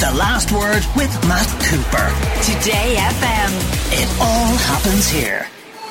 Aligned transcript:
The 0.00 0.14
Last 0.14 0.52
Word 0.52 0.84
with 0.94 1.12
Matt 1.26 1.48
Cooper. 1.64 2.08
Today 2.44 2.94
FM. 2.98 3.50
It 4.00 4.20
all 4.20 4.56
happens 4.56 5.08
here. 5.08 5.44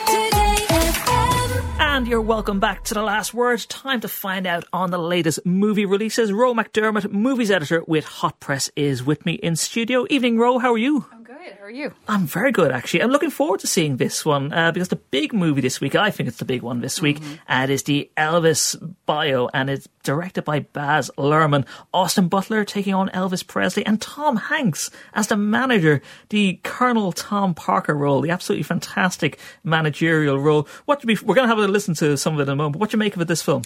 Today 0.06 0.66
FM 0.70 1.82
And 1.82 2.08
you're 2.08 2.22
welcome 2.22 2.62
back 2.62 2.86
to 2.86 2.94
The 2.94 3.02
Last 3.04 3.34
Word. 3.34 3.60
Time 3.68 4.00
to 4.00 4.08
find 4.08 4.48
out 4.48 4.64
on 4.72 4.92
the 4.92 4.98
latest 4.98 5.46
movie 5.46 5.86
releases. 5.86 6.32
Roe 6.32 6.54
McDermott, 6.54 7.12
movies 7.12 7.52
editor 7.52 7.84
with 7.86 8.06
Hot 8.06 8.40
Press, 8.40 8.72
is 8.78 9.04
with 9.04 9.26
me 9.26 9.34
in 9.34 9.58
studio. 9.58 10.06
Evening, 10.10 10.38
Roe. 10.38 10.58
How 10.58 10.72
are 10.72 10.78
you? 10.78 11.06
I'm 11.48 11.54
good. 11.54 11.60
How 11.60 11.66
are 11.66 11.70
you? 11.70 11.94
I'm 12.08 12.26
very 12.28 12.52
good, 12.52 12.72
actually. 12.72 13.02
I'm 13.04 13.10
looking 13.12 13.30
forward 13.30 13.62
to 13.62 13.68
seeing 13.68 13.98
this 13.98 14.26
one 14.26 14.52
uh, 14.54 14.72
because 14.72 14.90
the 14.90 14.96
big 14.98 15.34
movie 15.34 15.62
this 15.62 15.80
week, 15.80 15.96
I 15.96 16.12
think 16.12 16.28
it's 16.30 16.38
the 16.40 16.46
big 16.46 16.62
one 16.62 16.82
this 16.82 17.02
week, 17.02 17.20
Mm-hmm. 17.20 17.34
and 17.48 17.72
it's 17.72 17.84
the 17.84 18.10
Elvis 18.18 18.76
bio, 19.06 19.50
and 19.54 19.70
it's 19.70 19.88
directed 20.04 20.44
by 20.44 20.60
Baz 20.60 21.10
Luhrmann. 21.18 21.66
Austin 21.94 22.28
Butler 22.28 22.64
taking 22.66 22.94
on 22.94 23.10
Elvis 23.10 23.46
Presley, 23.46 23.86
and 23.86 24.02
Tom 24.02 24.36
Hanks 24.36 24.92
as 25.14 25.28
the 25.28 25.38
manager, 25.38 26.02
the 26.30 26.60
Colonel 26.64 27.12
Tom 27.12 27.54
Parker 27.54 27.94
role, 27.96 28.22
the 28.22 28.32
absolutely 28.32 28.64
fantastic 28.64 29.40
managerial 29.64 30.40
role. 30.40 30.68
What 30.86 31.02
do 31.02 31.08
we, 31.08 31.18
we're 31.24 31.36
going 31.36 31.48
to 31.48 31.56
have 31.56 31.64
a 31.64 31.68
listen 31.72 31.94
to 31.96 32.18
some 32.18 32.34
of 32.34 32.40
it 32.40 32.44
in 32.44 32.50
a 32.50 32.56
moment. 32.56 32.74
But 32.74 32.80
what 32.80 32.90
do 32.92 32.96
you 32.96 33.00
make 33.00 33.16
of 33.16 33.22
it, 33.22 33.28
this 33.28 33.42
film? 33.42 33.64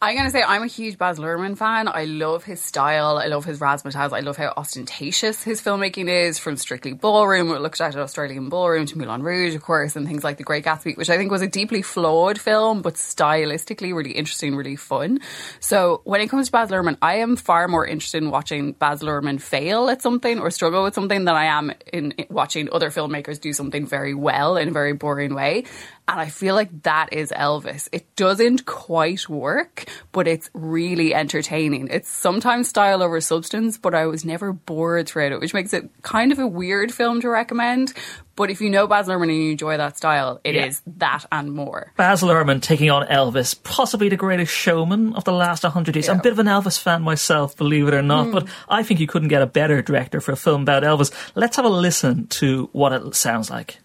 I'm 0.00 0.16
to 0.16 0.30
say 0.30 0.44
I'm 0.44 0.62
a 0.62 0.68
huge 0.68 0.96
Baz 0.96 1.18
Luhrmann 1.18 1.58
fan. 1.58 1.88
I 1.88 2.04
love 2.04 2.44
his 2.44 2.62
style. 2.62 3.18
I 3.18 3.26
love 3.26 3.44
his 3.44 3.58
razzmatazz. 3.58 4.12
I 4.12 4.20
love 4.20 4.36
how 4.36 4.54
ostentatious 4.56 5.42
his 5.42 5.60
filmmaking 5.60 6.08
is 6.08 6.38
from 6.38 6.56
Strictly 6.56 6.92
Ballroom, 6.92 7.48
we 7.48 7.58
looked 7.58 7.80
at 7.80 7.96
Australian 7.96 8.48
Ballroom 8.48 8.86
to 8.86 8.96
Moulin 8.96 9.24
Rouge, 9.24 9.56
of 9.56 9.62
course, 9.62 9.96
and 9.96 10.06
things 10.06 10.22
like 10.22 10.36
The 10.36 10.44
Great 10.44 10.64
Gatsby, 10.64 10.96
which 10.96 11.10
I 11.10 11.16
think 11.16 11.32
was 11.32 11.42
a 11.42 11.48
deeply 11.48 11.82
flawed 11.82 12.38
film, 12.38 12.80
but 12.80 12.94
stylistically 12.94 13.92
really 13.92 14.12
interesting, 14.12 14.54
really 14.54 14.76
fun. 14.76 15.18
So 15.58 16.00
when 16.04 16.20
it 16.20 16.28
comes 16.28 16.46
to 16.46 16.52
Baz 16.52 16.70
Luhrmann, 16.70 16.98
I 17.02 17.16
am 17.16 17.34
far 17.34 17.66
more 17.66 17.84
interested 17.84 18.22
in 18.22 18.30
watching 18.30 18.74
Baz 18.74 19.00
Luhrmann 19.00 19.40
fail 19.40 19.90
at 19.90 20.00
something 20.00 20.38
or 20.38 20.52
struggle 20.52 20.84
with 20.84 20.94
something 20.94 21.24
than 21.24 21.34
I 21.34 21.46
am 21.46 21.72
in 21.92 22.14
watching 22.30 22.68
other 22.70 22.90
filmmakers 22.90 23.40
do 23.40 23.52
something 23.52 23.84
very 23.84 24.14
well 24.14 24.58
in 24.58 24.68
a 24.68 24.72
very 24.72 24.92
boring 24.92 25.34
way. 25.34 25.64
And 26.08 26.18
I 26.18 26.30
feel 26.30 26.54
like 26.54 26.84
that 26.84 27.12
is 27.12 27.30
Elvis. 27.30 27.86
It 27.92 28.16
doesn't 28.16 28.64
quite 28.64 29.28
work, 29.28 29.84
but 30.10 30.26
it's 30.26 30.48
really 30.54 31.14
entertaining. 31.14 31.88
It's 31.88 32.08
sometimes 32.08 32.68
style 32.68 33.02
over 33.02 33.20
substance, 33.20 33.76
but 33.76 33.94
I 33.94 34.06
was 34.06 34.24
never 34.24 34.54
bored 34.54 35.06
throughout 35.06 35.32
it, 35.32 35.40
which 35.40 35.52
makes 35.52 35.74
it 35.74 35.90
kind 36.00 36.32
of 36.32 36.38
a 36.38 36.46
weird 36.46 36.94
film 36.94 37.20
to 37.20 37.28
recommend. 37.28 37.92
But 38.36 38.50
if 38.50 38.62
you 38.62 38.70
know 38.70 38.86
Baz 38.86 39.06
Luhrmann 39.06 39.24
and 39.30 39.36
you 39.36 39.50
enjoy 39.50 39.76
that 39.76 39.98
style, 39.98 40.40
it 40.44 40.54
is 40.54 40.80
Yeah. 40.86 40.92
that 40.98 41.26
and 41.30 41.52
more. 41.52 41.92
Baz 41.96 42.22
Luhrmann 42.22 42.62
taking 42.62 42.88
on 42.90 43.06
Elvis, 43.08 43.54
possibly 43.62 44.08
the 44.08 44.16
greatest 44.16 44.54
showman 44.54 45.12
of 45.14 45.24
the 45.24 45.32
last 45.32 45.64
100 45.64 45.94
years. 45.94 46.08
I'm 46.08 46.20
a 46.20 46.22
bit 46.22 46.32
of 46.32 46.38
an 46.38 46.46
Elvis 46.46 46.78
fan 46.80 47.02
myself, 47.02 47.54
believe 47.54 47.86
it 47.86 47.92
or 47.94 48.02
not, 48.02 48.26
hmm. 48.26 48.32
but 48.32 48.46
I 48.68 48.82
think 48.82 48.98
you 49.00 49.06
couldn't 49.06 49.28
get 49.28 49.42
a 49.42 49.46
better 49.46 49.82
director 49.82 50.22
for 50.22 50.32
a 50.32 50.36
film 50.36 50.62
about 50.62 50.84
Elvis. 50.84 51.12
Let's 51.34 51.56
have 51.56 51.66
a 51.66 51.68
listen 51.68 52.28
to 52.28 52.70
what 52.72 52.92
it 52.92 53.14
sounds 53.14 53.50
like. 53.50 53.78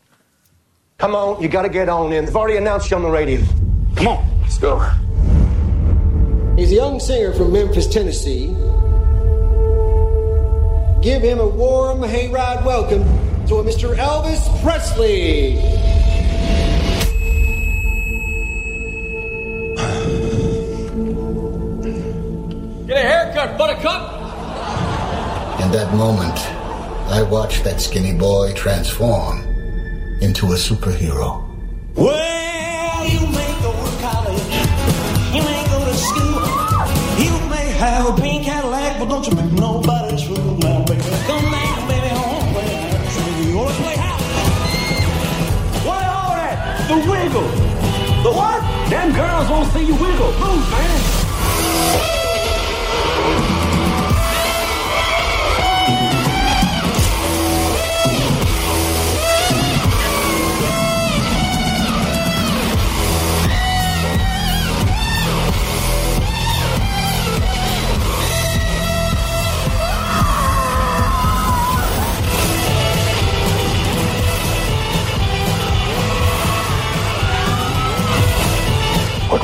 Come 1.04 1.16
on, 1.16 1.42
you 1.42 1.50
gotta 1.50 1.68
get 1.68 1.90
on 1.90 2.14
in. 2.14 2.24
They've 2.24 2.34
already 2.34 2.56
announced 2.56 2.90
you 2.90 2.96
on 2.96 3.04
the 3.04 3.10
radio. 3.10 3.42
Come 3.98 4.08
on, 4.08 4.40
let's 4.40 4.58
go. 4.58 4.80
He's 6.56 6.72
a 6.72 6.76
young 6.76 6.98
singer 7.02 7.34
from 7.34 7.52
Memphis, 7.52 7.88
Tennessee. 7.88 8.46
Give 11.02 11.22
him 11.22 11.40
a 11.40 11.46
warm 11.46 12.00
hayride 12.04 12.64
welcome 12.64 13.04
to 13.48 13.56
a 13.56 13.64
Mr. 13.66 13.94
Elvis 13.98 14.48
Presley. 14.64 15.56
Get 22.88 22.96
a 22.96 23.02
haircut, 23.02 23.58
buttercup. 23.58 24.14
In 25.60 25.70
that 25.74 25.94
moment, 25.96 26.40
I 27.12 27.24
watched 27.24 27.66
that 27.66 27.82
skinny 27.82 28.18
boy 28.18 28.54
transform 28.54 29.53
into 30.24 30.46
a 30.48 30.56
superhero. 30.56 31.44
Well, 31.96 33.06
you 33.06 33.20
may 33.28 33.52
go 33.62 33.72
to 33.76 33.92
college, 34.00 34.48
you 35.36 35.42
may 35.44 35.64
go 35.68 35.84
to 35.84 35.96
school, 35.96 36.40
you 37.20 37.34
may 37.50 37.68
have 37.84 38.08
a 38.08 38.22
pink 38.22 38.46
Cadillac, 38.46 39.00
but 39.00 39.10
don't 39.10 39.28
you 39.28 39.36
make 39.36 39.52
nobody's 39.52 40.24
fool 40.24 40.58
now, 40.60 40.86
baby. 40.86 41.04
Come 41.28 41.52
now, 41.52 41.88
baby, 41.90 42.08
home, 42.08 42.54
baby. 42.56 43.50
You 43.50 43.58
wanna 43.58 43.76
play 43.84 43.98
house? 43.98 44.24
What 45.86 46.04
all 46.06 46.32
that? 46.40 46.88
The 46.88 46.96
wiggle. 47.12 47.50
The 48.24 48.32
what? 48.32 48.90
Them 48.90 49.12
girls 49.12 49.50
won't 49.50 49.74
see 49.74 49.86
you 49.86 49.96
wiggle. 49.96 50.32
Move, 50.40 50.72
man. 50.72 51.23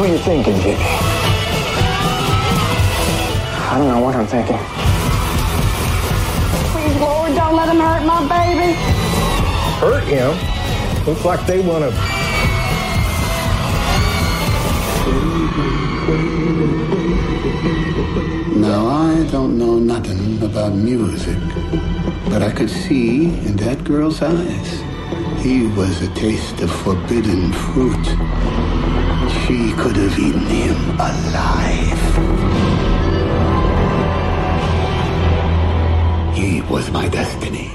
You 0.09 0.17
thinking, 0.17 0.55
Jimmy? 0.61 0.75
I 3.71 3.75
don't 3.77 3.89
know 3.89 3.99
what 3.99 4.15
I'm 4.15 4.25
thinking. 4.25 4.57
Please, 6.71 6.99
Lord, 6.99 7.35
don't 7.35 7.55
let 7.55 7.69
him 7.69 7.79
hurt 7.79 8.03
my 8.05 8.21
baby. 8.27 8.73
Hurt 9.77 10.03
him? 10.05 10.33
Looks 11.05 11.23
like 11.23 11.45
they 11.45 11.59
wanna. 11.59 11.91
Now, 18.59 18.87
I 18.87 19.27
don't 19.31 19.59
know 19.59 19.77
nothing 19.77 20.41
about 20.41 20.73
music, 20.73 21.37
but 22.29 22.41
I 22.41 22.51
could 22.51 22.71
see 22.71 23.25
in 23.25 23.57
that 23.57 23.83
girl's 23.83 24.23
eyes 24.23 24.88
he 25.41 25.67
was 25.67 26.01
a 26.01 26.13
taste 26.13 26.59
of 26.61 26.69
forbidden 26.69 27.51
fruit. 27.53 28.05
She 29.41 29.71
could 29.73 29.95
have 29.95 30.19
eaten 30.19 30.45
him 30.45 30.99
alive. 30.99 31.99
He 36.35 36.61
was 36.61 36.91
my 36.91 37.07
destiny. 37.07 37.71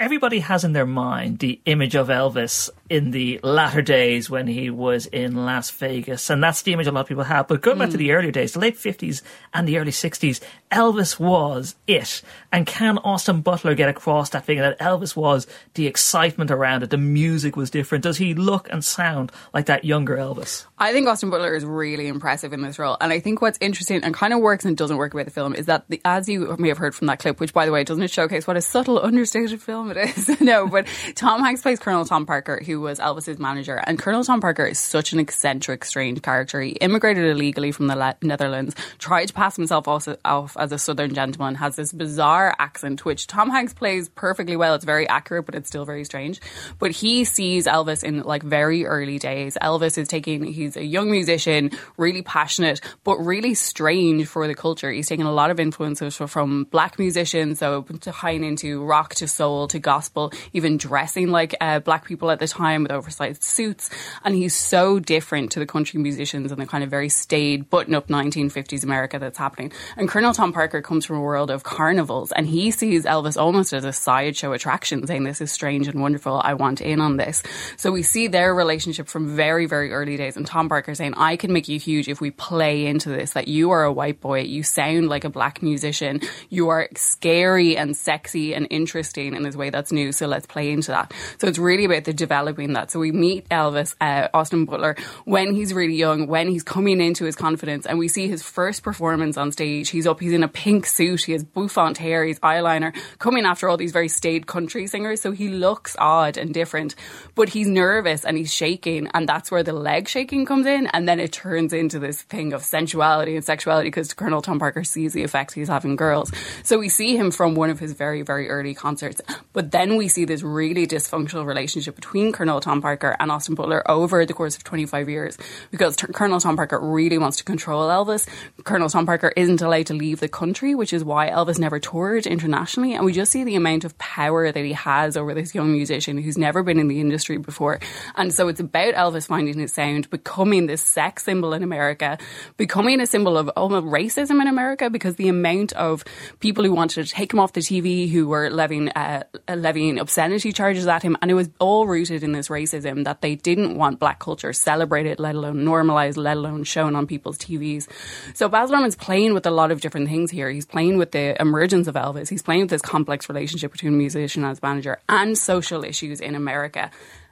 Everybody 0.00 0.40
has 0.40 0.64
in 0.64 0.72
their 0.72 0.86
mind 0.86 1.38
the 1.38 1.60
image 1.66 1.94
of 1.94 2.08
Elvis 2.08 2.70
in 2.90 3.10
the 3.12 3.40
latter 3.42 3.80
days 3.80 4.28
when 4.28 4.46
he 4.46 4.68
was 4.68 5.06
in 5.06 5.34
Las 5.46 5.70
Vegas, 5.70 6.28
and 6.28 6.42
that's 6.42 6.62
the 6.62 6.72
image 6.72 6.86
a 6.86 6.92
lot 6.92 7.02
of 7.02 7.06
people 7.06 7.24
have. 7.24 7.48
But 7.48 7.62
going 7.62 7.78
back 7.78 7.88
to 7.88 7.92
hmm. 7.92 7.98
the 7.98 8.12
earlier 8.12 8.30
days, 8.30 8.52
the 8.52 8.58
late 8.58 8.76
50s 8.76 9.22
and 9.52 9.66
the 9.66 9.78
early 9.78 9.90
60s, 9.90 10.40
Elvis 10.70 11.18
was 11.18 11.76
it. 11.86 12.20
And 12.52 12.66
can 12.66 12.98
Austin 12.98 13.40
Butler 13.40 13.74
get 13.74 13.88
across 13.88 14.30
that 14.30 14.44
thing 14.44 14.58
that 14.58 14.78
Elvis 14.80 15.16
was 15.16 15.46
the 15.74 15.86
excitement 15.86 16.50
around 16.50 16.82
it? 16.82 16.90
The 16.90 16.98
music 16.98 17.56
was 17.56 17.70
different. 17.70 18.04
Does 18.04 18.18
he 18.18 18.34
look 18.34 18.68
and 18.70 18.84
sound 18.84 19.32
like 19.52 19.66
that 19.66 19.84
younger 19.84 20.16
Elvis? 20.16 20.66
I 20.78 20.92
think 20.92 21.08
Austin 21.08 21.30
Butler 21.30 21.54
is 21.54 21.64
really 21.64 22.06
impressive 22.08 22.52
in 22.52 22.60
this 22.62 22.78
role. 22.78 22.96
And 23.00 23.12
I 23.12 23.20
think 23.20 23.40
what's 23.40 23.58
interesting 23.60 24.02
and 24.04 24.12
kind 24.12 24.32
of 24.32 24.40
works 24.40 24.64
and 24.64 24.76
doesn't 24.76 24.96
work 24.96 25.14
about 25.14 25.24
the 25.24 25.30
film 25.30 25.54
is 25.54 25.66
that, 25.66 25.84
the, 25.88 26.00
as 26.04 26.28
you 26.28 26.54
may 26.58 26.68
have 26.68 26.78
heard 26.78 26.94
from 26.94 27.06
that 27.06 27.18
clip, 27.18 27.40
which 27.40 27.54
by 27.54 27.66
the 27.66 27.72
way, 27.72 27.84
doesn't 27.84 28.02
it 28.02 28.10
showcase 28.10 28.46
what 28.46 28.56
a 28.56 28.60
subtle, 28.60 28.98
understated 29.02 29.62
film 29.62 29.90
it 29.90 29.96
is? 29.96 30.40
no, 30.40 30.66
but 30.66 30.86
Tom 31.14 31.40
Hanks 31.40 31.62
plays 31.62 31.78
Colonel 31.78 32.04
Tom 32.04 32.26
Parker, 32.26 32.60
who 32.64 32.73
was 32.80 32.98
Elvis's 32.98 33.38
manager. 33.38 33.76
And 33.76 33.98
Colonel 33.98 34.24
Tom 34.24 34.40
Parker 34.40 34.66
is 34.66 34.78
such 34.78 35.12
an 35.12 35.18
eccentric, 35.18 35.84
strange 35.84 36.22
character. 36.22 36.60
He 36.60 36.72
immigrated 36.72 37.24
illegally 37.24 37.72
from 37.72 37.86
the 37.86 37.96
Le- 37.96 38.16
Netherlands, 38.22 38.74
tried 38.98 39.26
to 39.26 39.34
pass 39.34 39.56
himself 39.56 39.86
off 39.88 40.56
as 40.56 40.72
a 40.72 40.78
southern 40.78 41.14
gentleman, 41.14 41.54
has 41.56 41.76
this 41.76 41.92
bizarre 41.92 42.54
accent, 42.58 43.04
which 43.04 43.26
Tom 43.26 43.50
Hanks 43.50 43.74
plays 43.74 44.08
perfectly 44.08 44.56
well. 44.56 44.74
It's 44.74 44.84
very 44.84 45.08
accurate, 45.08 45.46
but 45.46 45.54
it's 45.54 45.68
still 45.68 45.84
very 45.84 46.04
strange. 46.04 46.40
But 46.78 46.90
he 46.90 47.24
sees 47.24 47.66
Elvis 47.66 48.02
in 48.02 48.22
like 48.22 48.42
very 48.42 48.86
early 48.86 49.18
days. 49.18 49.56
Elvis 49.60 49.98
is 49.98 50.08
taking, 50.08 50.44
he's 50.44 50.76
a 50.76 50.84
young 50.84 51.10
musician, 51.10 51.70
really 51.96 52.22
passionate, 52.22 52.80
but 53.04 53.18
really 53.18 53.54
strange 53.54 54.26
for 54.26 54.46
the 54.46 54.54
culture. 54.54 54.90
He's 54.90 55.08
taking 55.08 55.26
a 55.26 55.32
lot 55.32 55.50
of 55.50 55.60
influences 55.60 56.16
from 56.16 56.64
black 56.64 56.98
musicians, 56.98 57.58
so 57.58 57.82
tying 58.00 58.44
into 58.44 58.82
rock 58.82 59.14
to 59.16 59.28
soul 59.28 59.68
to 59.68 59.78
gospel, 59.78 60.32
even 60.52 60.76
dressing 60.76 61.28
like 61.28 61.54
uh, 61.60 61.80
black 61.80 62.04
people 62.04 62.30
at 62.30 62.38
the 62.38 62.48
time 62.48 62.63
time 62.64 62.82
with 62.82 62.92
oversized 62.92 63.42
suits. 63.42 63.90
And 64.24 64.34
he's 64.34 64.54
so 64.54 64.98
different 64.98 65.52
to 65.52 65.58
the 65.58 65.66
country 65.66 66.00
musicians 66.00 66.50
and 66.50 66.60
the 66.60 66.66
kind 66.66 66.82
of 66.82 66.90
very 66.90 67.08
staid, 67.08 67.68
button 67.68 67.94
up 67.94 68.08
1950s 68.08 68.84
America 68.84 69.18
that's 69.18 69.38
happening. 69.38 69.72
And 69.96 70.08
Colonel 70.08 70.32
Tom 70.32 70.52
Parker 70.52 70.80
comes 70.80 71.04
from 71.04 71.16
a 71.16 71.20
world 71.20 71.50
of 71.50 71.62
carnivals 71.62 72.32
and 72.32 72.46
he 72.46 72.70
sees 72.70 73.04
Elvis 73.04 73.40
almost 73.40 73.72
as 73.72 73.84
a 73.84 73.92
sideshow 73.92 74.52
attraction, 74.52 75.06
saying, 75.06 75.24
This 75.24 75.40
is 75.40 75.52
strange 75.52 75.88
and 75.88 76.00
wonderful. 76.00 76.40
I 76.42 76.54
want 76.54 76.80
in 76.80 77.00
on 77.00 77.16
this. 77.16 77.42
So 77.76 77.92
we 77.92 78.02
see 78.02 78.28
their 78.28 78.54
relationship 78.54 79.08
from 79.08 79.36
very, 79.36 79.66
very 79.66 79.92
early 79.92 80.16
days. 80.16 80.36
And 80.36 80.46
Tom 80.46 80.68
Parker 80.68 80.94
saying, 80.94 81.14
I 81.16 81.36
can 81.36 81.52
make 81.52 81.68
you 81.68 81.78
huge 81.78 82.08
if 82.08 82.20
we 82.20 82.30
play 82.30 82.86
into 82.86 83.10
this, 83.10 83.32
that 83.32 83.48
you 83.48 83.70
are 83.72 83.84
a 83.84 83.92
white 83.92 84.20
boy. 84.20 84.40
You 84.40 84.62
sound 84.62 85.08
like 85.08 85.24
a 85.24 85.30
black 85.30 85.62
musician. 85.62 86.20
You 86.48 86.68
are 86.70 86.88
scary 86.96 87.76
and 87.76 87.96
sexy 87.96 88.54
and 88.54 88.66
interesting 88.70 89.34
in 89.34 89.42
this 89.42 89.56
way 89.56 89.70
that's 89.70 89.92
new. 89.92 90.12
So 90.12 90.26
let's 90.26 90.46
play 90.46 90.70
into 90.70 90.92
that. 90.92 91.12
So 91.38 91.46
it's 91.46 91.58
really 91.58 91.84
about 91.84 92.04
the 92.04 92.14
that. 92.54 92.90
So 92.90 92.98
we 92.98 93.12
meet 93.12 93.48
Elvis, 93.48 93.94
uh, 94.00 94.28
Austin 94.32 94.64
Butler, 94.64 94.96
when 95.24 95.54
he's 95.54 95.74
really 95.74 95.94
young, 95.94 96.26
when 96.26 96.48
he's 96.48 96.62
coming 96.62 97.00
into 97.00 97.24
his 97.24 97.36
confidence, 97.36 97.86
and 97.86 97.98
we 97.98 98.08
see 98.08 98.28
his 98.28 98.42
first 98.42 98.82
performance 98.82 99.36
on 99.36 99.52
stage. 99.52 99.90
He's 99.90 100.06
up, 100.06 100.20
he's 100.20 100.32
in 100.32 100.42
a 100.42 100.48
pink 100.48 100.86
suit, 100.86 101.22
he 101.22 101.32
has 101.32 101.44
bouffant 101.44 101.98
hair, 101.98 102.24
he's 102.24 102.40
eyeliner, 102.40 102.94
coming 103.18 103.44
after 103.44 103.68
all 103.68 103.76
these 103.76 103.92
very 103.92 104.08
staid 104.08 104.46
country 104.46 104.86
singers. 104.86 105.20
So 105.20 105.32
he 105.32 105.48
looks 105.48 105.96
odd 105.98 106.36
and 106.36 106.54
different, 106.54 106.94
but 107.34 107.48
he's 107.48 107.66
nervous 107.66 108.24
and 108.24 108.36
he's 108.36 108.52
shaking, 108.52 109.08
and 109.14 109.28
that's 109.28 109.50
where 109.50 109.62
the 109.62 109.72
leg 109.72 110.08
shaking 110.08 110.46
comes 110.46 110.66
in, 110.66 110.86
and 110.88 111.08
then 111.08 111.18
it 111.20 111.32
turns 111.32 111.72
into 111.72 111.98
this 111.98 112.22
thing 112.22 112.52
of 112.52 112.62
sensuality 112.62 113.34
and 113.34 113.44
sexuality 113.44 113.88
because 113.88 114.14
Colonel 114.14 114.42
Tom 114.42 114.58
Parker 114.58 114.84
sees 114.84 115.12
the 115.12 115.22
effects 115.22 115.54
he's 115.54 115.68
having 115.68 115.96
girls. 115.96 116.30
So 116.62 116.78
we 116.78 116.88
see 116.88 117.16
him 117.16 117.30
from 117.30 117.54
one 117.54 117.70
of 117.70 117.78
his 117.78 117.92
very, 117.92 118.22
very 118.22 118.48
early 118.48 118.74
concerts, 118.74 119.20
but 119.52 119.70
then 119.70 119.96
we 119.96 120.08
see 120.08 120.24
this 120.24 120.42
really 120.42 120.86
dysfunctional 120.86 121.46
relationship 121.46 121.94
between 121.94 122.30
Colonel 122.30 122.43
Tom 122.44 122.82
Parker 122.82 123.16
and 123.18 123.30
Austin 123.30 123.54
Butler 123.54 123.88
over 123.90 124.24
the 124.26 124.34
course 124.34 124.56
of 124.56 124.64
25 124.64 125.08
years 125.08 125.38
because 125.70 125.96
t- 125.96 126.06
Colonel 126.08 126.40
Tom 126.40 126.56
Parker 126.56 126.78
really 126.78 127.18
wants 127.18 127.38
to 127.38 127.44
control 127.44 127.88
Elvis. 127.88 128.28
Colonel 128.64 128.88
Tom 128.88 129.06
Parker 129.06 129.32
isn't 129.36 129.62
allowed 129.62 129.86
to 129.86 129.94
leave 129.94 130.20
the 130.20 130.28
country, 130.28 130.74
which 130.74 130.92
is 130.92 131.02
why 131.02 131.30
Elvis 131.30 131.58
never 131.58 131.80
toured 131.80 132.26
internationally. 132.26 132.94
And 132.94 133.04
we 133.04 133.12
just 133.12 133.32
see 133.32 133.44
the 133.44 133.56
amount 133.56 133.84
of 133.84 133.96
power 133.98 134.50
that 134.52 134.64
he 134.64 134.72
has 134.72 135.16
over 135.16 135.34
this 135.34 135.54
young 135.54 135.72
musician 135.72 136.18
who's 136.18 136.38
never 136.38 136.62
been 136.62 136.78
in 136.78 136.88
the 136.88 137.00
industry 137.00 137.38
before. 137.38 137.80
And 138.16 138.32
so 138.32 138.48
it's 138.48 138.60
about 138.60 138.94
Elvis 138.94 139.26
finding 139.26 139.58
his 139.58 139.72
sound, 139.72 140.10
becoming 140.10 140.66
this 140.66 140.82
sex 140.82 141.24
symbol 141.24 141.54
in 141.54 141.62
America, 141.62 142.18
becoming 142.56 143.00
a 143.00 143.06
symbol 143.06 143.38
of 143.38 143.48
almost 143.50 143.86
racism 143.86 144.40
in 144.40 144.46
America 144.46 144.90
because 144.90 145.16
the 145.16 145.28
amount 145.28 145.72
of 145.72 146.04
people 146.40 146.64
who 146.64 146.72
wanted 146.74 147.04
to 147.04 147.10
take 147.10 147.32
him 147.32 147.40
off 147.40 147.52
the 147.52 147.60
TV, 147.60 148.10
who 148.10 148.28
were 148.28 148.50
levying, 148.50 148.90
uh, 148.90 149.24
levying 149.48 149.98
obscenity 149.98 150.52
charges 150.52 150.86
at 150.86 151.02
him, 151.02 151.16
and 151.22 151.30
it 151.30 151.34
was 151.34 151.48
all 151.58 151.86
rooted 151.86 152.22
in 152.22 152.32
this 152.34 152.48
racism 152.48 153.04
that 153.04 153.20
they 153.20 153.34
didn't 153.34 153.76
want 153.76 153.98
black 153.98 154.18
culture 154.18 154.52
celebrated, 154.52 155.18
let 155.18 155.34
alone 155.34 155.64
normalized, 155.64 156.16
let 156.16 156.36
alone 156.36 156.64
shown 156.64 156.94
on 156.94 157.06
people's 157.06 157.38
TVs. 157.38 157.88
So 158.34 158.48
Baz 158.48 158.70
Luhrmann's 158.70 158.96
playing 158.96 159.34
with 159.34 159.46
a 159.46 159.50
lot 159.50 159.70
of 159.70 159.80
different 159.80 160.08
things 160.08 160.30
here. 160.30 160.50
He's 160.50 160.66
playing 160.66 160.98
with 160.98 161.12
the 161.12 161.40
emergence 161.40 161.86
of 161.86 161.94
Elvis. 161.94 162.28
He's 162.28 162.42
playing 162.42 162.62
with 162.62 162.70
this 162.70 162.82
complex 162.82 163.28
relationship 163.28 163.72
between 163.72 163.96
musician 163.96 164.44
as 164.44 164.62
manager 164.62 165.00
and 165.08 165.36
social 165.38 165.84
issues 165.84 166.20
in 166.20 166.34
America 166.34 166.90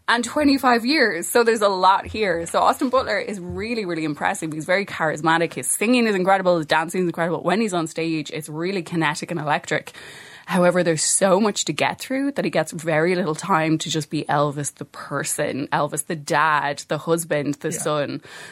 and 0.08 0.24
25 0.24 0.84
years. 0.84 1.28
So 1.28 1.44
there's 1.44 1.62
a 1.62 1.68
lot 1.68 2.06
here. 2.06 2.46
So 2.46 2.60
Austin 2.60 2.90
Butler 2.90 3.18
is 3.18 3.40
really, 3.40 3.84
really 3.84 4.04
impressive. 4.04 4.52
He's 4.52 4.64
very 4.64 4.84
charismatic. 4.84 5.54
His 5.54 5.68
singing 5.68 6.06
is 6.06 6.14
incredible. 6.14 6.58
His 6.58 6.66
dancing 6.66 7.02
is 7.02 7.06
incredible. 7.06 7.42
When 7.42 7.60
he's 7.60 7.74
on 7.74 7.86
stage, 7.86 8.30
it's 8.30 8.48
really 8.48 8.82
kinetic 8.82 9.30
and 9.30 9.40
electric. 9.40 9.92
However, 10.52 10.82
there's 10.82 11.02
so 11.02 11.40
much 11.40 11.64
to 11.64 11.72
get 11.72 11.98
through 11.98 12.32
that 12.32 12.44
he 12.44 12.50
gets 12.50 12.72
very 12.72 13.14
little 13.14 13.34
time 13.34 13.78
to 13.78 13.88
just 13.88 14.10
be 14.10 14.24
Elvis 14.24 14.74
the 14.74 14.84
person, 14.84 15.66
Elvis 15.68 16.04
the 16.04 16.14
dad, 16.14 16.84
the 16.88 16.98
husband, 16.98 17.54
the 17.54 17.70
yeah. 17.70 17.78
son. 17.78 18.08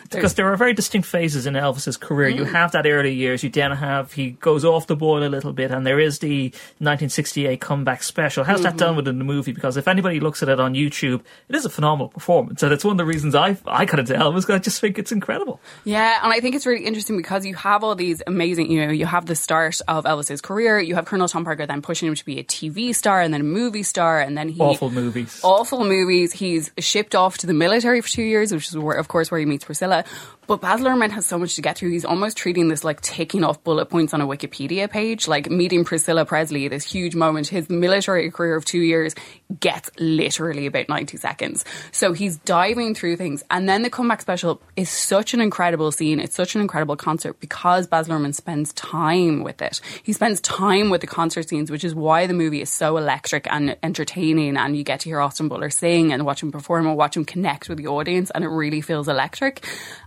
There's 0.09 0.23
because 0.23 0.35
there 0.35 0.51
are 0.51 0.57
very 0.57 0.73
distinct 0.73 1.07
phases 1.07 1.45
in 1.45 1.53
Elvis's 1.55 1.99
career. 1.99 2.31
Mm. 2.31 2.37
You 2.37 2.45
have 2.45 2.73
that 2.73 2.87
early 2.87 3.13
years, 3.13 3.43
you 3.43 3.51
then 3.51 3.73
have 3.73 4.15
he 4.15 4.31
goes 4.31 4.65
off 4.65 4.87
the 4.87 4.97
boil 4.97 5.23
a 5.23 5.29
little 5.29 5.53
bit, 5.53 5.71
and 5.71 5.87
there 5.87 6.01
is 6.01 6.21
the 6.21 6.45
1968 6.79 7.61
comeback 7.61 8.03
special. 8.03 8.45
How's 8.45 8.61
mm-hmm. 8.61 8.65
that 8.65 8.79
done 8.79 8.97
within 8.97 9.19
the 9.19 9.25
movie? 9.25 9.53
Because 9.53 9.77
if 9.77 9.87
anybody 9.87 10.21
looks 10.21 10.43
at 10.43 10.49
it 10.49 10.59
on 10.59 10.73
YouTube, 10.73 11.21
it 11.51 11.55
is 11.55 11.67
a 11.67 11.71
phenomenal 11.71 12.09
performance, 12.09 12.63
and 12.63 12.73
it's 12.73 12.83
one 12.83 12.93
of 12.93 12.99
the 12.99 13.05
reasons 13.05 13.35
I 13.35 13.59
I 13.67 13.85
got 13.85 13.99
into 13.99 14.15
Elvis. 14.15 14.37
because 14.37 14.55
I 14.55 14.59
just 14.59 14.81
think 14.81 14.99
it's 14.99 15.13
incredible. 15.13 15.61
Yeah, 15.85 16.21
and 16.23 16.33
I 16.33 16.41
think 16.41 16.55
it's 16.55 16.65
really 16.65 16.87
interesting 16.87 17.19
because 17.19 17.45
you 17.45 17.57
have 17.57 17.85
all 17.85 17.95
these 17.95 18.23
amazing. 18.27 18.71
You 18.71 18.87
know, 18.87 18.93
you 18.93 19.05
have 19.05 19.27
the 19.27 19.37
start 19.37 19.83
of 19.87 20.05
Elvis's 20.05 20.41
career. 20.41 20.81
You 20.81 20.95
have 20.95 21.05
Colonel 21.05 21.29
Tom 21.29 21.45
Parker 21.45 21.67
then 21.67 21.83
pushing 21.91 22.07
him 22.07 22.15
to 22.15 22.25
be 22.25 22.39
a 22.39 22.45
TV 22.45 22.95
star 22.95 23.21
and 23.21 23.35
then 23.35 23.41
a 23.41 23.45
movie 23.45 23.83
star, 23.83 24.21
and 24.21 24.39
then 24.39 24.49
he 24.49 24.61
awful 24.61 24.91
movies, 24.91 25.41
awful 25.43 25.85
movies. 25.85 26.33
He's 26.33 26.71
shipped 26.79 27.17
off 27.17 27.39
to 27.39 27.49
the 27.49 27.53
military 27.53 28.01
for 28.01 28.09
two 28.09 28.23
years, 28.23 28.53
which 28.53 28.69
is 28.69 28.79
where, 28.79 28.97
of 28.97 29.09
course, 29.09 29.29
where 29.29 29.41
he 29.41 29.45
meets 29.45 29.65
Priscilla. 29.65 30.05
But 30.51 30.63
Baz 30.63 30.81
Luhrmann 30.81 31.13
has 31.13 31.27
so 31.27 31.39
much 31.39 31.55
to 31.55 31.63
get 31.63 31.79
through. 31.79 31.91
He's 31.91 32.05
almost 32.05 32.37
treating 32.37 32.67
this 32.67 32.83
like 32.83 33.01
ticking 33.03 33.45
off 33.45 33.63
bullet 33.63 33.87
points 33.87 34.13
on 34.13 34.21
a 34.21 34.27
Wikipedia 34.27 34.91
page, 34.91 35.29
like 35.29 35.49
meeting 35.49 35.85
Priscilla 35.85 36.25
Presley, 36.25 36.67
this 36.67 36.85
huge 36.85 37.15
moment. 37.15 37.47
His 37.47 37.71
military 37.71 38.29
career 38.33 38.57
of 38.57 38.65
two 38.65 38.81
years 38.81 39.15
gets 39.61 39.91
literally 40.01 40.67
about 40.67 40.89
90 40.89 41.19
seconds. 41.19 41.65
So 41.93 42.13
he's 42.13 42.39
diving 42.39 42.97
through 42.97 43.17
things. 43.17 43.45
And 43.49 43.69
then 43.69 43.83
the 43.83 43.91
comeback 43.91 44.23
special 44.23 44.61
is 44.75 44.91
such 44.91 45.35
an 45.35 45.41
incredible 45.41 45.93
scene. 45.93 46.19
It's 46.19 46.35
such 46.35 46.57
an 46.57 46.61
incredible 46.63 46.97
concert 46.97 47.39
because 47.39 47.87
Baz 47.87 48.09
Luhrmann 48.09 48.35
spends 48.35 48.73
time 48.73 49.45
with 49.45 49.63
it. 49.63 49.81
He 50.03 50.13
spends 50.13 50.41
time 50.41 50.91
with 50.91 51.01
the 51.01 51.07
concert 51.07 51.49
scenes, 51.49 51.71
which 51.71 51.85
is 51.85 51.95
why 51.95 52.27
the 52.27 52.35
movie 52.35 52.61
is 52.61 52.71
so 52.71 52.97
electric 52.97 53.47
and 53.53 53.77
entertaining. 53.85 54.57
And 54.57 54.77
you 54.77 54.83
get 54.83 54.99
to 55.01 55.11
hear 55.11 55.21
Austin 55.21 55.47
Butler 55.47 55.71
sing 55.71 56.13
and 56.13 56.27
watch 56.27 56.43
him 56.43 56.51
perform 56.51 56.89
and 56.89 56.97
watch 56.97 57.17
him 57.17 57.25
connect 57.25 57.69
with 57.69 57.79
the 57.79 57.87
audience. 57.87 58.33
And 58.33 58.43
it 58.43 58.49
really 58.49 58.81
feels 58.81 59.07
electric. 59.07 59.65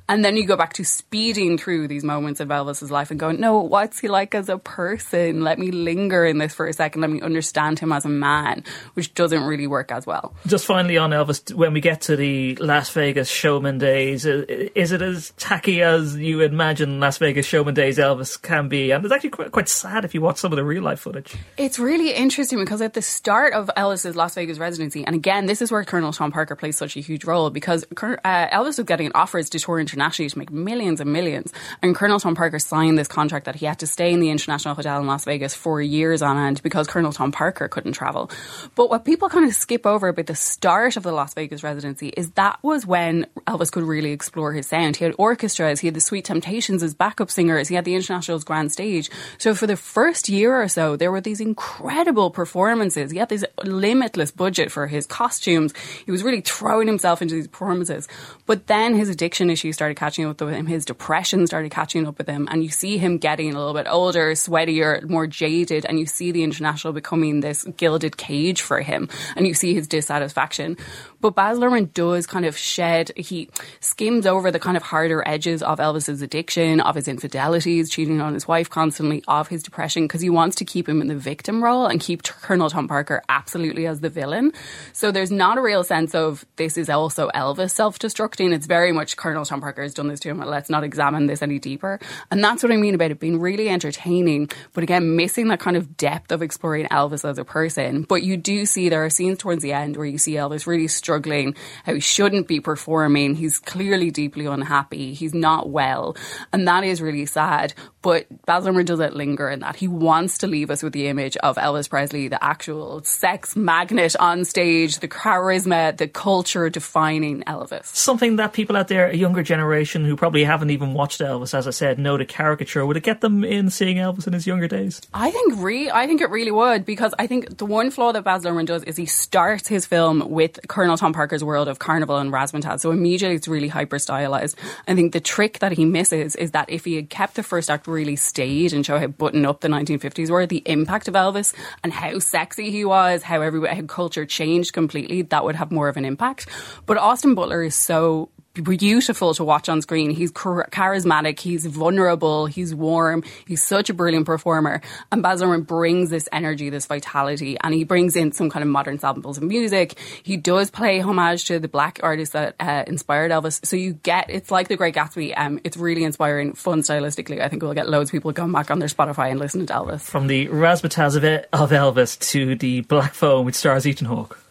And 0.09 0.23
then 0.23 0.35
you 0.35 0.45
go 0.45 0.57
back 0.57 0.73
to 0.73 0.83
speeding 0.83 1.57
through 1.57 1.87
these 1.87 2.03
moments 2.03 2.41
of 2.41 2.49
Elvis's 2.49 2.91
life 2.91 3.09
and 3.09 3.19
going, 3.19 3.39
no, 3.39 3.59
what's 3.59 3.99
he 3.99 4.09
like 4.09 4.35
as 4.35 4.49
a 4.49 4.57
person? 4.57 5.41
Let 5.41 5.59
me 5.59 5.71
linger 5.71 6.25
in 6.25 6.39
this 6.39 6.53
for 6.53 6.67
a 6.67 6.73
second. 6.73 7.01
Let 7.01 7.09
me 7.09 7.21
understand 7.21 7.79
him 7.79 7.93
as 7.93 8.03
a 8.03 8.09
man, 8.09 8.65
which 8.95 9.13
doesn't 9.13 9.43
really 9.43 9.65
work 9.65 9.91
as 9.91 10.05
well. 10.05 10.33
Just 10.45 10.65
finally 10.65 10.97
on 10.97 11.11
Elvis, 11.11 11.53
when 11.53 11.71
we 11.71 11.79
get 11.79 12.01
to 12.01 12.17
the 12.17 12.55
Las 12.57 12.89
Vegas 12.89 13.29
showman 13.29 13.77
days, 13.77 14.25
is 14.25 14.91
it 14.91 15.01
as 15.01 15.31
tacky 15.37 15.81
as 15.81 16.17
you 16.17 16.41
imagine 16.41 16.99
Las 16.99 17.17
Vegas 17.17 17.45
showman 17.45 17.73
days 17.73 17.97
Elvis 17.97 18.41
can 18.41 18.67
be? 18.67 18.91
And 18.91 19.05
it's 19.05 19.13
actually 19.13 19.29
quite, 19.29 19.51
quite 19.53 19.69
sad 19.69 20.03
if 20.03 20.13
you 20.13 20.19
watch 20.19 20.37
some 20.37 20.51
of 20.51 20.57
the 20.57 20.65
real 20.65 20.83
life 20.83 20.99
footage. 20.99 21.33
It's 21.57 21.79
really 21.79 22.11
interesting 22.11 22.59
because 22.59 22.81
at 22.81 22.93
the 22.93 23.01
start 23.01 23.53
of 23.53 23.71
Elvis's 23.77 24.17
Las 24.17 24.35
Vegas 24.35 24.59
residency, 24.59 25.05
and 25.05 25.15
again, 25.15 25.45
this 25.45 25.61
is 25.61 25.71
where 25.71 25.83
Colonel 25.85 26.11
Tom 26.11 26.31
Parker 26.33 26.57
plays 26.57 26.75
such 26.75 26.97
a 26.97 26.99
huge 26.99 27.23
role 27.23 27.49
because 27.49 27.85
uh, 27.85 28.47
Elvis 28.49 28.77
was 28.77 28.83
getting 28.85 29.05
an 29.05 29.13
offers 29.15 29.49
to 29.51 29.59
tour 29.59 29.79
internationally 29.93 30.29
to 30.29 30.37
make 30.39 30.51
millions 30.51 30.99
and 30.99 31.13
millions. 31.13 31.53
And 31.81 31.95
Colonel 31.95 32.19
Tom 32.19 32.35
Parker 32.35 32.59
signed 32.59 32.97
this 32.97 33.07
contract 33.07 33.45
that 33.45 33.55
he 33.55 33.65
had 33.65 33.79
to 33.79 33.87
stay 33.87 34.11
in 34.11 34.19
the 34.19 34.29
International 34.29 34.75
Hotel 34.75 34.99
in 34.99 35.07
Las 35.07 35.25
Vegas 35.25 35.53
for 35.53 35.81
years 35.81 36.21
on 36.21 36.37
end 36.37 36.61
because 36.63 36.87
Colonel 36.87 37.13
Tom 37.13 37.31
Parker 37.31 37.67
couldn't 37.67 37.93
travel. 37.93 38.29
But 38.75 38.89
what 38.89 39.05
people 39.05 39.29
kind 39.29 39.45
of 39.45 39.53
skip 39.53 39.85
over 39.85 40.07
about 40.09 40.25
the 40.25 40.35
start 40.35 40.97
of 40.97 41.03
the 41.03 41.11
Las 41.11 41.33
Vegas 41.33 41.63
residency 41.63 42.09
is 42.09 42.31
that 42.31 42.59
was 42.63 42.85
when 42.85 43.25
Elvis 43.47 43.71
could 43.71 43.83
really 43.83 44.11
explore 44.11 44.53
his 44.53 44.67
sound. 44.67 44.95
He 44.95 45.05
had 45.05 45.13
orchestras, 45.17 45.79
he 45.79 45.87
had 45.87 45.93
the 45.93 46.01
Sweet 46.01 46.25
Temptations 46.25 46.81
as 46.83 46.93
backup 46.93 47.29
singers, 47.29 47.67
he 47.67 47.75
had 47.75 47.85
the 47.85 47.95
International's 47.95 48.43
grand 48.43 48.71
stage. 48.71 49.09
So 49.37 49.53
for 49.53 49.67
the 49.67 49.77
first 49.77 50.29
year 50.29 50.61
or 50.61 50.67
so, 50.67 50.95
there 50.95 51.11
were 51.11 51.21
these 51.21 51.39
incredible 51.39 52.31
performances. 52.31 53.11
He 53.11 53.17
had 53.17 53.29
this 53.29 53.45
limitless 53.63 54.31
budget 54.31 54.71
for 54.71 54.87
his 54.87 55.05
costumes. 55.05 55.73
He 56.05 56.11
was 56.11 56.23
really 56.23 56.41
throwing 56.41 56.87
himself 56.87 57.21
into 57.21 57.35
these 57.35 57.47
performances. 57.47 58.07
But 58.45 58.67
then 58.67 58.95
his 58.95 59.09
addiction 59.09 59.49
issues 59.49 59.77
started 59.83 59.97
catching 59.97 60.25
up 60.25 60.39
with 60.39 60.53
him. 60.53 60.65
His 60.65 60.85
depression 60.85 61.45
started 61.45 61.69
catching 61.69 62.07
up 62.07 62.17
with 62.17 62.27
him. 62.27 62.47
And 62.49 62.63
you 62.63 62.69
see 62.69 62.97
him 62.97 63.17
getting 63.17 63.53
a 63.53 63.57
little 63.57 63.73
bit 63.73 63.85
older, 63.89 64.31
sweatier, 64.31 65.09
more 65.09 65.27
jaded. 65.27 65.85
And 65.85 65.99
you 65.99 66.05
see 66.05 66.31
the 66.31 66.41
international 66.41 66.93
becoming 66.93 67.41
this 67.41 67.65
gilded 67.75 68.15
cage 68.15 68.61
for 68.61 68.79
him. 68.79 69.09
And 69.35 69.45
you 69.45 69.53
see 69.53 69.73
his 69.73 69.89
dissatisfaction. 69.89 70.77
But 71.19 71.35
Baz 71.35 71.57
Luhrmann 71.57 71.93
does 71.93 72.27
kind 72.27 72.45
of 72.45 72.57
shed, 72.57 73.11
he 73.17 73.49
skims 73.79 74.25
over 74.25 74.51
the 74.51 74.59
kind 74.59 74.77
of 74.77 74.83
harder 74.83 75.23
edges 75.25 75.63
of 75.63 75.79
Elvis's 75.79 76.21
addiction, 76.21 76.81
of 76.81 76.95
his 76.95 77.07
infidelities, 77.07 77.89
cheating 77.89 78.19
on 78.21 78.33
his 78.33 78.45
wife 78.45 78.69
constantly, 78.69 79.23
of 79.27 79.47
his 79.47 79.63
depression, 79.63 80.03
because 80.03 80.19
he 80.19 80.29
wants 80.29 80.57
to 80.57 80.65
keep 80.65 80.87
him 80.87 81.01
in 81.01 81.07
the 81.07 81.15
victim 81.15 81.63
role 81.63 81.87
and 81.87 81.99
keep 81.99 82.23
Colonel 82.23 82.69
Tom 82.69 82.87
Parker 82.87 83.21
absolutely 83.29 83.87
as 83.87 83.99
the 84.01 84.09
villain. 84.09 84.51
So 84.91 85.11
there's 85.11 85.31
not 85.31 85.57
a 85.57 85.61
real 85.61 85.83
sense 85.83 86.13
of 86.13 86.45
this 86.57 86.77
is 86.77 86.89
also 86.89 87.29
Elvis 87.29 87.71
self 87.71 87.99
destructing. 87.99 88.53
It's 88.53 88.65
very 88.65 88.91
much 88.91 89.15
Colonel 89.15 89.45
Tom 89.45 89.61
Parker 89.61 89.72
Has 89.81 89.93
done 89.93 90.07
this 90.07 90.19
to 90.21 90.29
him. 90.29 90.39
Let's 90.39 90.69
not 90.69 90.83
examine 90.83 91.25
this 91.25 91.41
any 91.41 91.59
deeper. 91.59 91.99
And 92.31 92.43
that's 92.43 92.63
what 92.63 92.71
I 92.71 92.77
mean 92.77 92.95
about 92.95 93.11
it 93.11 93.19
being 93.19 93.39
really 93.39 93.69
entertaining, 93.69 94.49
but 94.73 94.83
again, 94.83 95.15
missing 95.15 95.47
that 95.47 95.59
kind 95.59 95.75
of 95.75 95.97
depth 95.97 96.31
of 96.31 96.41
exploring 96.41 96.87
Elvis 96.87 97.27
as 97.27 97.37
a 97.37 97.45
person. 97.45 98.03
But 98.03 98.23
you 98.23 98.37
do 98.37 98.65
see 98.65 98.89
there 98.89 99.03
are 99.03 99.09
scenes 99.09 99.39
towards 99.39 99.63
the 99.63 99.73
end 99.73 99.97
where 99.97 100.05
you 100.05 100.17
see 100.17 100.33
Elvis 100.33 100.67
really 100.67 100.87
struggling, 100.87 101.55
how 101.85 101.95
he 101.95 101.99
shouldn't 101.99 102.47
be 102.47 102.59
performing. 102.59 103.35
He's 103.35 103.59
clearly 103.59 104.11
deeply 104.11 104.45
unhappy. 104.45 105.13
He's 105.13 105.33
not 105.33 105.69
well. 105.69 106.15
And 106.51 106.67
that 106.67 106.83
is 106.83 107.01
really 107.01 107.25
sad. 107.25 107.73
But 108.01 108.27
Baz 108.45 108.65
Luhrmann 108.65 108.85
doesn't 108.85 109.15
linger 109.15 109.49
in 109.49 109.61
that. 109.61 109.77
He 109.77 109.87
wants 109.87 110.39
to 110.39 110.47
leave 110.47 110.69
us 110.69 110.83
with 110.83 110.91
the 110.91 111.07
image 111.07 111.37
of 111.37 111.55
Elvis 111.55 111.89
Presley, 111.89 112.27
the 112.27 112.43
actual 112.43 113.01
sex 113.03 113.55
magnet 113.55 114.15
on 114.19 114.43
stage, 114.43 114.99
the 114.99 115.07
charisma, 115.07 115.95
the 115.95 116.09
culture 116.09 116.69
defining 116.69 117.43
Elvis. 117.43 117.85
Something 117.85 118.35
that 118.35 118.51
people 118.51 118.75
out 118.75 118.89
there, 118.89 119.07
a 119.07 119.15
younger 119.15 119.41
generation 119.41 119.62
who 120.05 120.15
probably 120.15 120.43
haven't 120.43 120.69
even 120.69 120.93
watched 120.93 121.21
Elvis, 121.21 121.53
as 121.53 121.67
I 121.67 121.71
said, 121.71 121.99
know 121.99 122.17
the 122.17 122.25
caricature. 122.25 122.85
Would 122.85 122.97
it 122.97 123.03
get 123.03 123.21
them 123.21 123.43
in 123.43 123.69
seeing 123.69 123.97
Elvis 123.97 124.27
in 124.27 124.33
his 124.33 124.47
younger 124.47 124.67
days? 124.67 125.01
I 125.13 125.31
think 125.31 125.53
re- 125.57 125.89
I 125.89 126.07
think 126.07 126.21
it 126.21 126.29
really 126.29 126.51
would 126.51 126.85
because 126.85 127.13
I 127.19 127.27
think 127.27 127.57
the 127.57 127.65
one 127.65 127.91
flaw 127.91 128.11
that 128.11 128.23
Baz 128.23 128.43
Luhrmann 128.43 128.65
does 128.65 128.83
is 128.83 128.97
he 128.97 129.05
starts 129.05 129.67
his 129.67 129.85
film 129.85 130.29
with 130.29 130.59
Colonel 130.67 130.97
Tom 130.97 131.13
Parker's 131.13 131.43
world 131.43 131.67
of 131.67 131.79
Carnival 131.79 132.17
and 132.17 132.31
Razzmatazz, 132.31 132.81
so 132.81 132.91
immediately 132.91 133.35
it's 133.35 133.47
really 133.47 133.67
hyper 133.67 133.99
stylized. 133.99 134.57
I 134.87 134.95
think 134.95 135.13
the 135.13 135.19
trick 135.19 135.59
that 135.59 135.71
he 135.71 135.85
misses 135.85 136.35
is 136.35 136.51
that 136.51 136.69
if 136.69 136.85
he 136.85 136.95
had 136.95 137.09
kept 137.09 137.35
the 137.35 137.43
first 137.43 137.69
act 137.69 137.87
really 137.87 138.15
staid 138.15 138.73
and 138.73 138.85
show 138.85 138.99
how 138.99 139.07
buttoned 139.07 139.45
up 139.45 139.61
the 139.61 139.67
1950s 139.67 140.29
were, 140.29 140.45
the 140.45 140.63
impact 140.65 141.07
of 141.07 141.13
Elvis 141.13 141.53
and 141.83 141.93
how 141.93 142.19
sexy 142.19 142.71
he 142.71 142.85
was, 142.85 143.23
how 143.23 143.41
every 143.41 143.67
how 143.67 143.81
culture 143.83 144.25
changed 144.25 144.73
completely, 144.73 145.21
that 145.23 145.43
would 145.43 145.55
have 145.55 145.71
more 145.71 145.87
of 145.87 145.97
an 145.97 146.05
impact. 146.05 146.47
But 146.85 146.97
Austin 146.97 147.35
Butler 147.35 147.63
is 147.63 147.75
so 147.75 148.29
beautiful 148.61 149.33
to 149.33 149.43
watch 149.43 149.67
on 149.67 149.81
screen. 149.81 150.11
He's 150.11 150.31
charismatic, 150.31 151.39
he's 151.39 151.65
vulnerable, 151.65 152.45
he's 152.45 152.75
warm, 152.75 153.23
he's 153.47 153.63
such 153.63 153.89
a 153.89 153.95
brilliant 153.95 154.27
performer. 154.27 154.81
And 155.11 155.23
Baz 155.23 155.41
Luhrmann 155.41 155.65
brings 155.65 156.11
this 156.11 156.29
energy, 156.31 156.69
this 156.69 156.85
vitality, 156.85 157.57
and 157.61 157.73
he 157.73 157.83
brings 157.83 158.15
in 158.15 158.31
some 158.31 158.51
kind 158.51 158.61
of 158.61 158.69
modern 158.69 158.99
samples 158.99 159.37
of 159.37 159.43
music. 159.43 159.97
He 160.21 160.37
does 160.37 160.69
play 160.69 160.99
homage 160.99 161.45
to 161.45 161.57
the 161.57 161.67
black 161.67 161.99
artists 162.03 162.33
that 162.33 162.55
uh, 162.59 162.83
inspired 162.85 163.31
Elvis. 163.31 163.65
So 163.65 163.75
you 163.75 163.93
get, 163.93 164.29
it's 164.29 164.51
like 164.51 164.67
The 164.67 164.77
Great 164.77 164.93
Gatsby. 164.93 165.33
Um, 165.35 165.59
it's 165.63 165.75
really 165.75 166.03
inspiring, 166.03 166.53
fun 166.53 166.81
stylistically. 166.81 167.41
I 167.41 167.49
think 167.49 167.63
we'll 167.63 167.73
get 167.73 167.89
loads 167.89 168.09
of 168.09 168.11
people 168.11 168.31
going 168.33 168.51
back 168.51 168.69
on 168.69 168.77
their 168.77 168.89
Spotify 168.89 169.31
and 169.31 169.39
listening 169.39 169.65
to 169.67 169.73
Elvis. 169.73 170.01
From 170.01 170.27
the 170.27 170.47
razzmatazz 170.49 171.15
of, 171.15 171.23
of 171.23 171.71
Elvis 171.71 172.19
to 172.31 172.55
the 172.55 172.81
black 172.81 173.15
phone 173.15 173.45
which 173.45 173.55
stars 173.55 173.87
Ethan 173.87 174.05
Hawke. 174.05 174.42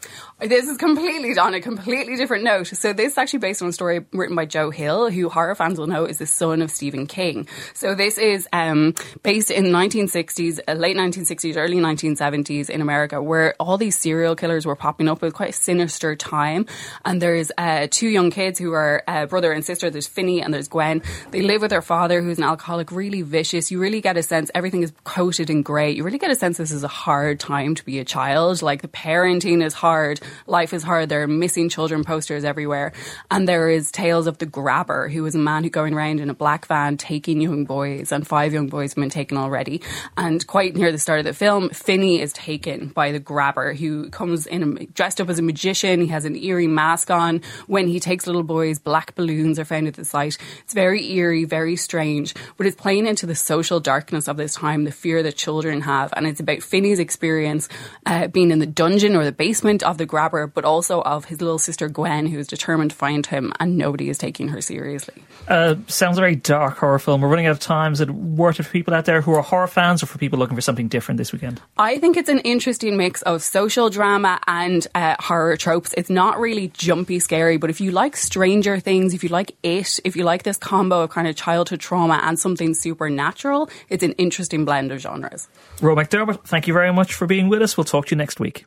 This 0.42 0.66
is 0.66 0.76
completely 0.76 1.38
on 1.38 1.54
a 1.54 1.61
completely 1.61 2.16
different 2.16 2.42
note. 2.42 2.66
So 2.66 2.92
this 2.92 3.12
is 3.12 3.18
actually 3.18 3.38
based 3.38 3.62
on 3.62 3.68
a 3.68 3.72
story 3.72 4.04
written 4.12 4.34
by 4.34 4.44
Joe 4.44 4.70
Hill, 4.70 5.08
who 5.08 5.28
horror 5.28 5.54
fans 5.54 5.78
will 5.78 5.87
know 5.87 6.04
is 6.04 6.18
the 6.18 6.26
son 6.26 6.62
of 6.62 6.70
Stephen 6.72 7.06
King. 7.06 7.46
So 7.75 7.94
this 7.94 8.18
is 8.18 8.49
um, 8.52 8.94
based 9.22 9.52
in 9.52 9.64
the 9.64 9.70
1960s, 9.70 10.58
uh, 10.66 10.72
late 10.72 10.96
1960s, 10.96 11.56
early 11.56 11.76
1970s 11.76 12.70
in 12.70 12.80
America, 12.80 13.22
where 13.22 13.54
all 13.61 13.78
these 13.78 13.96
serial 13.96 14.34
killers 14.34 14.66
were 14.66 14.75
popping 14.75 15.08
up. 15.08 15.18
It 15.18 15.26
was 15.26 15.32
quite 15.32 15.50
a 15.50 15.52
sinister 15.52 16.16
time. 16.16 16.66
And 17.04 17.22
there's 17.22 17.52
uh, 17.56 17.87
two 17.88 18.08
young 18.08 18.32
kids 18.32 18.58
who 18.58 18.72
are 18.72 19.04
uh, 19.06 19.26
brother 19.26 19.52
and 19.52 19.64
sister. 19.64 19.90
There's 19.90 20.08
Finney 20.08 20.42
and 20.42 20.52
there's 20.52 20.66
Gwen. 20.66 21.02
They 21.30 21.42
live 21.42 21.61
with 21.61 21.70
their 21.70 21.82
father, 21.82 22.20
who's 22.20 22.38
an 22.38 22.44
alcoholic, 22.44 22.90
really 22.90 23.22
vicious. 23.22 23.70
You 23.70 23.78
really 23.80 24.00
get 24.00 24.16
a 24.16 24.25
sense 24.25 24.50
everything 24.56 24.82
is 24.82 24.92
coated 25.04 25.50
in 25.50 25.62
grey. 25.62 25.92
You 25.92 26.02
really 26.02 26.18
get 26.18 26.32
a 26.32 26.37
sense 26.37 26.56
this 26.56 26.72
is 26.72 26.82
a 26.82 26.88
hard 26.88 27.38
time 27.38 27.76
to 27.76 27.84
be 27.84 28.00
a 28.00 28.04
child. 28.04 28.61
Like 28.61 28.82
the 28.82 28.88
parenting 28.88 29.64
is 29.64 29.72
hard 29.72 30.20
Life 30.46 30.72
is 30.72 30.82
Hard. 30.82 31.08
There 31.08 31.22
are 31.22 31.28
missing 31.28 31.68
children 31.68 32.04
posters 32.04 32.44
everywhere. 32.44 32.92
And 33.30 33.48
there 33.48 33.68
is 33.68 33.90
Tales 33.90 34.26
of 34.26 34.38
the 34.38 34.46
Grabber, 34.46 35.08
who 35.08 35.24
is 35.26 35.34
a 35.34 35.38
man 35.38 35.64
who 35.64 35.70
going 35.70 35.94
around 35.94 36.20
in 36.20 36.30
a 36.30 36.34
black 36.34 36.66
van 36.66 36.96
taking 36.96 37.40
young 37.40 37.64
boys, 37.64 38.12
and 38.12 38.26
five 38.26 38.52
young 38.52 38.68
boys 38.68 38.92
have 38.92 39.00
been 39.00 39.10
taken 39.10 39.36
already. 39.36 39.82
And 40.16 40.46
quite 40.46 40.76
near 40.76 40.92
the 40.92 40.98
start 40.98 41.20
of 41.20 41.24
the 41.24 41.32
film, 41.32 41.70
Finney 41.70 42.20
is 42.20 42.32
taken 42.32 42.88
by 42.88 43.12
the 43.12 43.18
grabber, 43.18 43.74
who 43.74 44.10
comes 44.10 44.46
in 44.46 44.88
dressed 44.94 45.20
up 45.20 45.28
as 45.28 45.38
a 45.38 45.42
magician. 45.42 46.00
He 46.00 46.08
has 46.08 46.24
an 46.24 46.36
eerie 46.36 46.66
mask 46.66 47.10
on. 47.10 47.40
When 47.66 47.88
he 47.88 48.00
takes 48.00 48.26
little 48.26 48.42
boys, 48.42 48.78
black 48.78 49.14
balloons 49.14 49.58
are 49.58 49.64
found 49.64 49.88
at 49.88 49.94
the 49.94 50.04
site. 50.04 50.38
It's 50.64 50.74
very 50.74 51.10
eerie, 51.12 51.44
very 51.44 51.76
strange, 51.76 52.34
but 52.56 52.66
it's 52.66 52.76
playing 52.76 53.06
into 53.06 53.26
the 53.26 53.34
social 53.34 53.80
darkness 53.80 54.28
of 54.28 54.36
this 54.36 54.54
time, 54.54 54.84
the 54.84 54.92
fear 54.92 55.22
that 55.22 55.36
children 55.36 55.80
have. 55.82 56.12
And 56.16 56.26
it's 56.26 56.40
about 56.40 56.62
Finney's 56.62 56.98
experience 56.98 57.68
uh, 58.06 58.28
being 58.28 58.50
in 58.50 58.58
the 58.58 58.66
dungeon 58.66 59.16
or 59.16 59.24
the 59.24 59.32
basement 59.32 59.82
of 59.82 59.98
the 59.98 60.06
grabber 60.12 60.47
but 60.47 60.64
also 60.64 61.00
of 61.00 61.25
his 61.25 61.40
little 61.40 61.59
sister 61.59 61.88
Gwen, 61.88 62.26
who 62.26 62.38
is 62.38 62.47
determined 62.47 62.90
to 62.90 62.97
find 62.97 63.25
him, 63.25 63.52
and 63.59 63.78
nobody 63.78 64.11
is 64.11 64.19
taking 64.19 64.49
her 64.49 64.61
seriously. 64.61 65.14
Uh, 65.49 65.76
sounds 65.88 66.19
a 66.19 66.21
very 66.21 66.37
dark 66.37 66.76
horror 66.76 66.99
film. 66.99 67.23
We're 67.23 67.28
running 67.28 67.47
out 67.47 67.52
of 67.52 67.61
time. 67.61 67.95
Is 67.95 68.02
it 68.02 68.11
worth 68.11 68.61
it 68.61 68.64
for 68.64 68.73
people 68.73 68.92
out 68.92 69.07
there 69.07 69.23
who 69.23 69.33
are 69.33 69.40
horror 69.42 69.66
fans 69.66 70.02
or 70.02 70.07
for 70.07 70.19
people 70.19 70.38
looking 70.38 70.54
for 70.54 70.61
something 70.61 70.88
different 70.88 71.16
this 71.16 71.33
weekend? 71.33 71.62
I 71.78 71.99
think 71.99 72.19
it's 72.19 72.28
an 72.28 72.40
interesting 72.40 72.99
mix 72.99 73.23
of 73.23 73.42
social 73.42 73.88
drama 73.88 74.38
and 74.47 74.87
uh, 74.95 75.16
horror 75.19 75.57
tropes. 75.57 75.95
It's 75.97 76.11
not 76.11 76.38
really 76.38 76.69
jumpy, 76.69 77.19
scary, 77.19 77.57
but 77.57 77.71
if 77.71 77.81
you 77.81 77.90
like 77.90 78.14
Stranger 78.16 78.78
Things, 78.78 79.14
if 79.14 79.25
you 79.25 79.31
like 79.31 79.57
It, 79.62 79.99
if 80.04 80.14
you 80.14 80.25
like 80.25 80.42
this 80.42 80.59
combo 80.59 81.00
of 81.00 81.11
kind 81.11 81.26
of 81.26 81.37
childhood 81.37 81.81
trauma 81.81 82.21
and 82.23 82.38
something 82.38 82.75
supernatural, 82.75 83.71
it's 83.88 84.04
an 84.04 84.12
interesting 84.19 84.66
blend 84.66 84.92
of 84.92 85.00
genres. 85.00 85.49
Roe 85.81 85.97
McDermott, 85.97 86.45
thank 86.45 86.66
you 86.66 86.75
very 86.75 86.92
much 86.92 87.14
for 87.14 87.26
being 87.26 87.49
with 87.49 87.62
us. 87.62 87.76
We'll 87.78 87.85
talk 87.85 88.07
to 88.07 88.11
you 88.14 88.19
next 88.19 88.38
week. 88.38 88.66